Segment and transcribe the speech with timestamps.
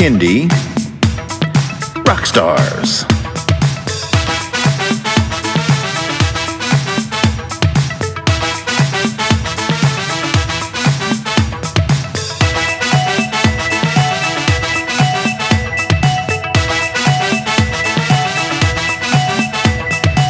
[0.00, 0.48] Kindie.
[2.08, 2.24] Rock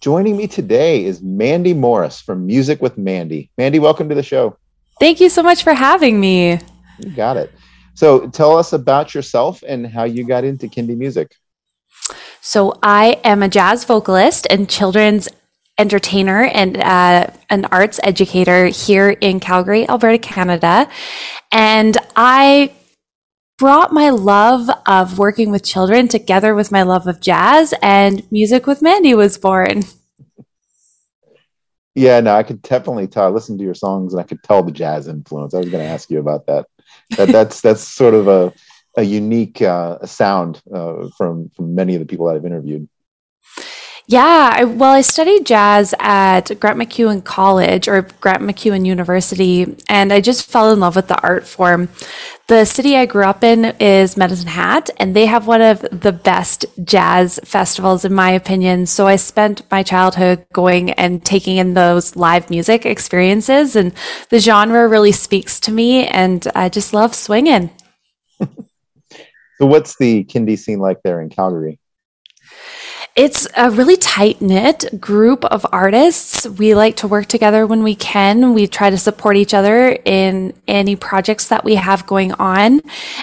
[0.00, 3.50] Joining me today is Mandy Morris from Music with Mandy.
[3.58, 4.56] Mandy, welcome to the show.
[4.98, 6.58] Thank you so much for having me.
[7.00, 7.52] You got it.
[7.92, 11.36] So tell us about yourself and how you got into Kindie music.
[12.40, 15.28] So I am a jazz vocalist and children's
[15.76, 20.88] entertainer and uh, an arts educator here in Calgary, Alberta, Canada.
[21.52, 22.72] And I
[23.60, 28.66] brought my love of working with children together with my love of jazz, and Music
[28.66, 29.82] with Mandy was born.
[31.94, 33.24] Yeah, no, I could definitely tell.
[33.24, 35.52] I listened to your songs and I could tell the jazz influence.
[35.52, 36.64] I was going to ask you about that.
[37.18, 38.50] That that's that's sort of a
[38.96, 42.88] a unique uh, sound uh, from from many of the people that I've interviewed.
[44.06, 50.12] Yeah, I, well, I studied jazz at Grant MacEwan College or Grant MacEwan University, and
[50.12, 51.88] I just fell in love with the art form.
[52.50, 56.10] The city I grew up in is Medicine Hat, and they have one of the
[56.10, 58.86] best jazz festivals, in my opinion.
[58.86, 63.92] So I spent my childhood going and taking in those live music experiences, and
[64.30, 67.70] the genre really speaks to me, and I just love swinging.
[68.40, 68.48] so,
[69.60, 71.78] what's the Kindie scene like there in Calgary?
[73.16, 76.48] It's a really tight knit group of artists.
[76.48, 78.54] We like to work together when we can.
[78.54, 82.80] We try to support each other in any projects that we have going on.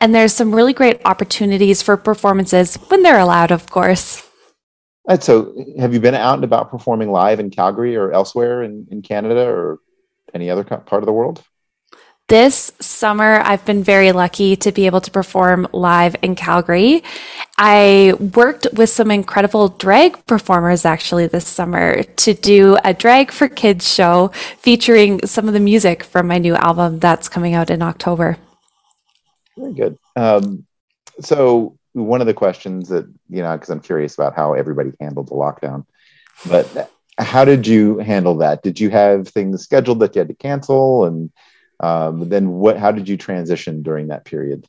[0.00, 4.26] And there's some really great opportunities for performances when they're allowed, of course.
[5.08, 8.86] And so, have you been out and about performing live in Calgary or elsewhere in,
[8.90, 9.78] in Canada or
[10.34, 11.42] any other part of the world?
[12.30, 17.02] This summer, I've been very lucky to be able to perform live in Calgary.
[17.62, 23.48] I worked with some incredible drag performers actually this summer to do a drag for
[23.48, 27.82] kids show featuring some of the music from my new album that's coming out in
[27.82, 28.38] October.
[29.58, 29.98] Very good.
[30.16, 30.64] Um,
[31.20, 35.28] so, one of the questions that, you know, because I'm curious about how everybody handled
[35.28, 35.84] the lockdown,
[36.48, 38.62] but how did you handle that?
[38.62, 41.04] Did you have things scheduled that you had to cancel?
[41.04, 41.30] And
[41.78, 44.66] um, then what how did you transition during that period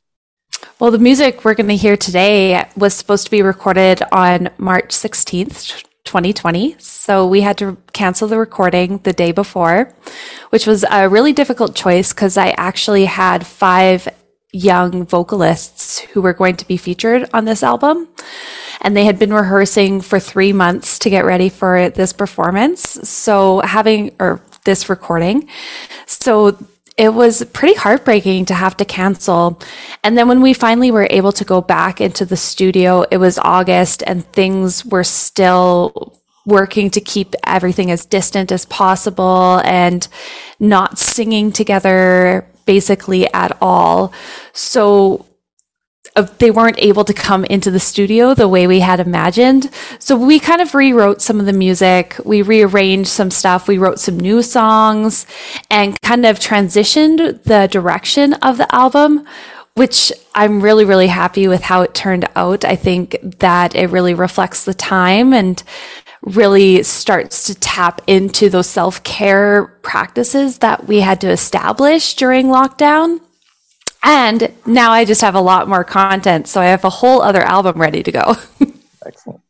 [0.82, 4.88] well the music we're going to hear today was supposed to be recorded on march
[4.88, 9.94] 16th 2020 so we had to cancel the recording the day before
[10.50, 14.08] which was a really difficult choice because i actually had five
[14.52, 18.08] young vocalists who were going to be featured on this album
[18.80, 22.80] and they had been rehearsing for three months to get ready for this performance.
[23.08, 25.48] So having or this recording.
[26.06, 26.58] So
[26.96, 29.60] it was pretty heartbreaking to have to cancel.
[30.04, 33.38] And then when we finally were able to go back into the studio, it was
[33.38, 40.08] August and things were still working to keep everything as distant as possible and
[40.58, 44.12] not singing together basically at all.
[44.52, 45.26] So
[46.14, 49.70] they weren't able to come into the studio the way we had imagined.
[49.98, 52.16] So we kind of rewrote some of the music.
[52.24, 53.66] We rearranged some stuff.
[53.66, 55.26] We wrote some new songs
[55.70, 59.26] and kind of transitioned the direction of the album,
[59.74, 62.64] which I'm really, really happy with how it turned out.
[62.64, 65.62] I think that it really reflects the time and
[66.20, 72.46] really starts to tap into those self care practices that we had to establish during
[72.46, 73.20] lockdown.
[74.02, 76.48] And now I just have a lot more content.
[76.48, 78.36] So I have a whole other album ready to go.
[79.06, 79.40] Excellent.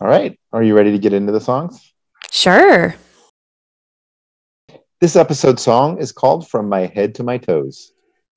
[0.00, 0.38] All right.
[0.52, 1.92] Are you ready to get into the songs?
[2.30, 2.96] Sure.
[5.00, 7.92] This episode song is called From My Head to My Toes.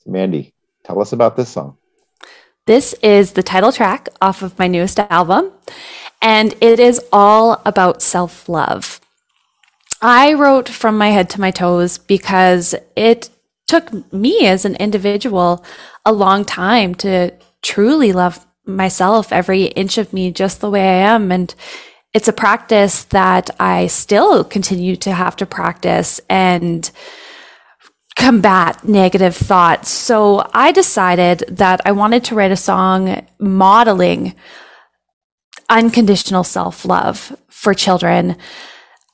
[0.06, 1.77] Mandy, tell us about this song.
[2.66, 5.51] This is the title track off of my newest album,
[6.21, 9.00] and it is all about self love.
[10.01, 13.30] I wrote From My Head to My Toes because it
[13.69, 15.63] took me as an individual
[16.04, 17.31] a long time to
[17.62, 21.31] truly love myself, every inch of me, just the way I am.
[21.31, 21.54] And
[22.12, 26.89] it's a practice that I still continue to have to practice and
[28.16, 29.92] combat negative thoughts.
[29.92, 34.33] So I decided that I wanted to write a song modeling
[35.69, 38.36] unconditional self love for children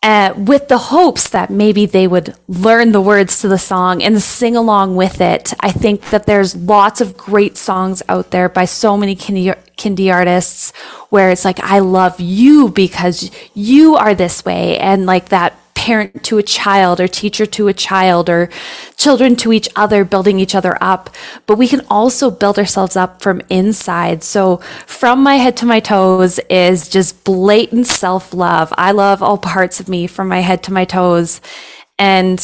[0.05, 4.21] uh, with the hopes that maybe they would learn the words to the song and
[4.21, 5.51] sing along with it.
[5.61, 10.13] I think that there's lots of great songs out there by so many kindie, kindie
[10.13, 10.73] artists
[11.09, 14.77] where it's like, I love you because you are this way.
[14.77, 18.49] And like that parent to a child or teacher to a child or
[18.97, 21.11] children to each other, building each other up.
[21.45, 24.23] But we can also build ourselves up from inside.
[24.23, 28.73] So from my head to my toes is just blatant self love.
[28.79, 31.39] I love all parts of me from my head to my toes.
[31.99, 32.39] And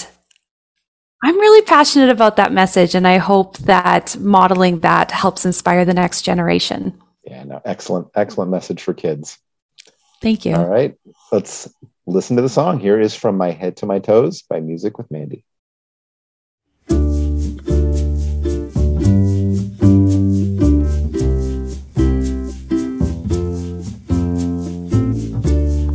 [1.24, 2.94] I'm really passionate about that message.
[2.94, 6.94] And I hope that modeling that helps inspire the next generation.
[7.24, 9.40] Yeah, no, excellent, excellent message for kids.
[10.22, 10.54] Thank you.
[10.56, 10.96] All right.
[11.32, 11.74] Let's
[12.08, 12.80] listen to the song.
[12.80, 15.46] Here is From My Head to My Toes by Music with Mandy.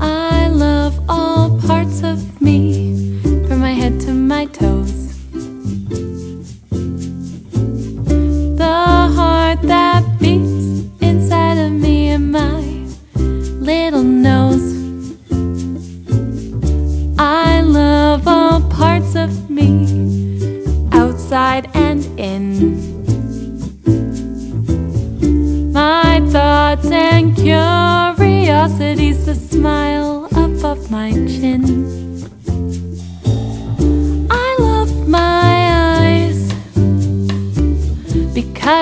[0.00, 4.94] I love all parts of me, from my head to my toes.
[8.56, 12.60] The heart that beats inside of me and my
[13.60, 13.95] little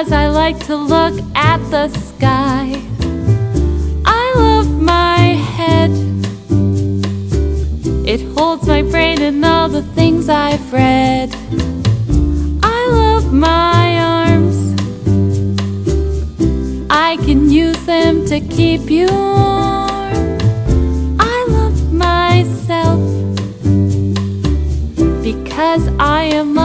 [0.05, 2.83] because I like to look at the sky.
[4.05, 5.19] I love my
[5.57, 5.91] head.
[8.07, 11.35] It holds my brain and all the things I've read.
[12.63, 14.59] I love my arms.
[16.91, 20.39] I can use them to keep you warm.
[21.19, 23.01] I love myself
[25.23, 26.59] because I am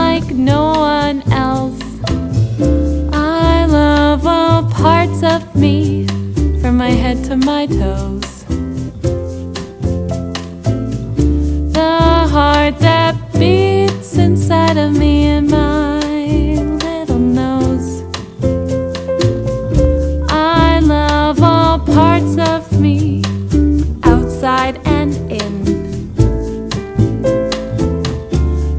[7.50, 8.44] my toes.
[11.78, 11.94] The
[12.34, 15.98] heart that beats inside of me and my
[16.86, 17.88] little nose.
[20.30, 23.22] I love all parts of me,
[24.04, 25.12] outside and
[25.42, 25.54] in.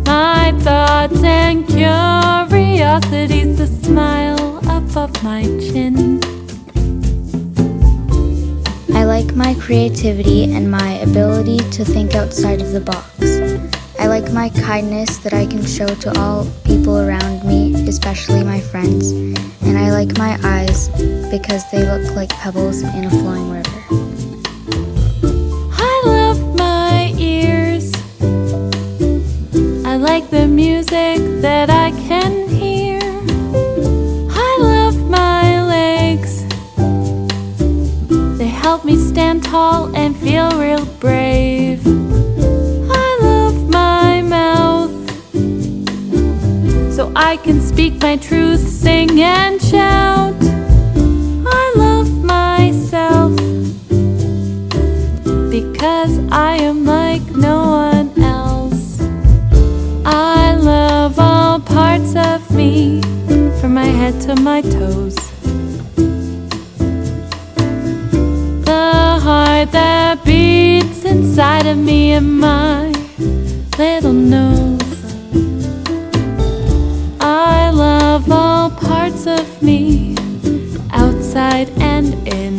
[0.05, 6.21] My thoughts and curiosities, the smile above my chin.
[9.31, 13.07] Like my creativity and my ability to think outside of the box.
[13.97, 18.59] I like my kindness that I can show to all people around me, especially my
[18.59, 19.11] friends.
[19.61, 20.89] And I like my eyes
[21.31, 23.81] because they look like pebbles in a flowing river.
[25.79, 27.89] I love my ears.
[29.85, 32.40] I like the music that I can
[39.21, 41.79] stand tall and feel real brave.
[41.85, 44.91] I love my mouth.
[46.91, 50.33] So I can speak my truth, sing and shout.
[51.59, 53.35] I love myself
[55.51, 57.57] because I am like no
[57.89, 58.99] one else.
[60.03, 63.03] I love all parts of me,
[63.59, 65.30] from my head to my toes.
[69.71, 72.87] That beats inside of me and my
[73.77, 74.81] little nose.
[77.19, 80.15] I love all parts of me,
[80.91, 82.55] outside and in.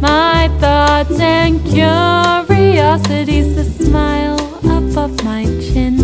[0.00, 5.98] My thoughts and curiosities, the smile above my chin.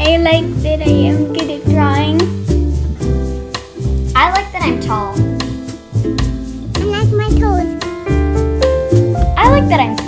[0.00, 1.39] I like that I am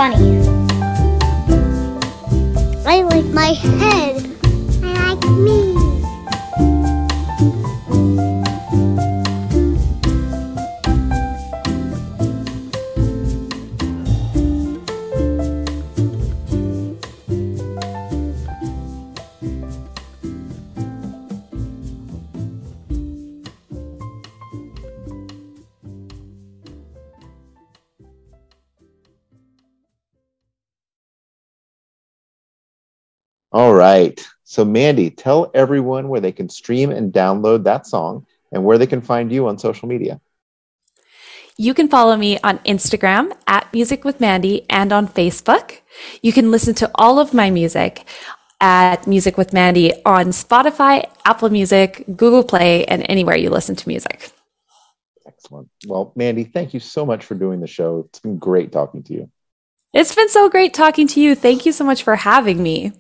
[0.03, 0.43] funny.
[2.85, 4.22] I like my head.
[33.53, 34.19] All right.
[34.45, 38.87] So, Mandy, tell everyone where they can stream and download that song and where they
[38.87, 40.21] can find you on social media.
[41.59, 45.81] You can follow me on Instagram at Music with Mandy and on Facebook.
[46.23, 48.07] You can listen to all of my music
[48.61, 53.89] at Music with Mandy on Spotify, Apple Music, Google Play, and anywhere you listen to
[53.89, 54.31] music.
[55.27, 55.69] Excellent.
[55.87, 58.07] Well, Mandy, thank you so much for doing the show.
[58.09, 59.31] It's been great talking to you.
[59.93, 61.35] It's been so great talking to you.
[61.35, 62.93] Thank you so much for having me.